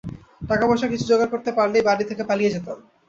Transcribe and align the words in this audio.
টাকা 0.49 0.63
পয়সা 0.69 0.87
কিছু 0.87 1.05
জোগাড় 1.09 1.31
করতে 1.33 1.51
পারলেই 1.57 1.85
বাড়ি 1.87 2.03
থেকে 2.09 2.23
পালিয়ে 2.29 2.53
যেতাম। 2.55 2.77